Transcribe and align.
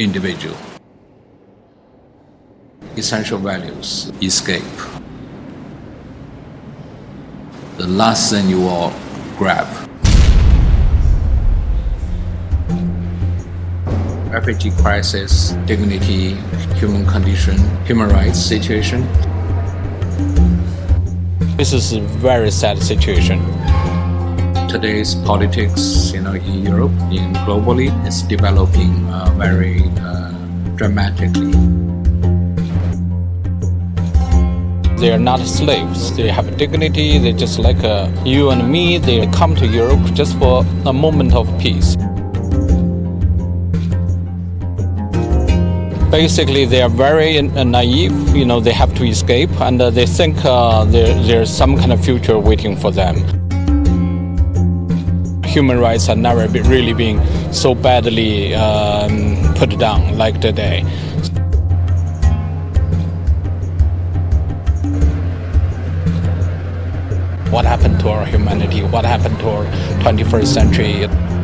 individual. 0.00 0.56
Essential 2.96 3.38
values 3.38 4.10
escape. 4.22 4.64
The 7.76 7.86
last 7.86 8.32
thing 8.32 8.48
you 8.48 8.60
will 8.60 8.92
grab. 9.36 9.68
Refugee 14.32 14.70
crisis, 14.70 15.50
dignity, 15.66 16.32
human 16.76 17.04
condition, 17.06 17.58
human 17.84 18.08
rights 18.08 18.38
situation. 18.38 19.06
This 21.58 21.74
is 21.74 21.92
a 21.92 22.00
very 22.00 22.50
sad 22.50 22.82
situation. 22.82 23.38
Today's 24.70 25.16
politics, 25.26 26.12
you 26.12 26.20
know, 26.20 26.32
in 26.32 26.64
Europe, 26.64 26.92
in 27.10 27.34
globally, 27.42 27.90
is 28.06 28.22
developing 28.22 29.04
uh, 29.08 29.28
very 29.36 29.82
uh, 29.98 30.30
dramatically. 30.76 31.50
They 34.96 35.10
are 35.10 35.18
not 35.18 35.40
slaves. 35.40 36.16
They 36.16 36.28
have 36.28 36.56
dignity. 36.56 37.18
They 37.18 37.32
just 37.32 37.58
like 37.58 37.82
uh, 37.82 38.08
you 38.24 38.50
and 38.50 38.70
me. 38.70 38.98
They 38.98 39.26
come 39.32 39.56
to 39.56 39.66
Europe 39.66 40.14
just 40.14 40.38
for 40.38 40.64
a 40.86 40.92
moment 40.92 41.34
of 41.34 41.48
peace. 41.58 41.96
Basically, 46.12 46.64
they 46.64 46.82
are 46.82 46.88
very 46.88 47.38
uh, 47.38 47.64
naive. 47.64 48.36
You 48.36 48.44
know, 48.44 48.60
they 48.60 48.72
have 48.72 48.94
to 48.98 49.04
escape, 49.04 49.50
and 49.60 49.82
uh, 49.82 49.90
they 49.90 50.06
think 50.06 50.36
uh, 50.44 50.84
there, 50.84 51.20
there's 51.24 51.50
some 51.52 51.76
kind 51.76 51.92
of 51.92 52.04
future 52.04 52.38
waiting 52.38 52.76
for 52.76 52.92
them. 52.92 53.39
Human 55.50 55.80
rights 55.80 56.08
are 56.08 56.14
never 56.14 56.46
be, 56.46 56.60
really 56.60 56.92
being 56.92 57.20
so 57.52 57.74
badly 57.74 58.54
um, 58.54 59.52
put 59.56 59.76
down 59.80 60.16
like 60.16 60.40
today. 60.40 60.82
What 67.50 67.64
happened 67.64 67.98
to 67.98 68.10
our 68.10 68.24
humanity? 68.26 68.84
What 68.84 69.04
happened 69.04 69.40
to 69.40 69.48
our 69.48 69.64
21st 70.04 70.46
century? 70.46 71.39